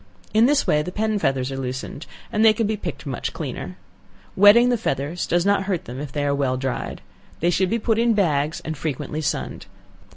[0.33, 3.77] In this way the pen feathers are loosened, and they can be picked much cleaner.
[4.35, 7.01] Wetting the feathers does not hurt them if they are well dried.
[7.39, 9.67] They should be put in bags, and frequently sunned.